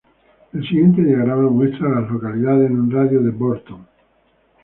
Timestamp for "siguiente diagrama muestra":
0.67-1.85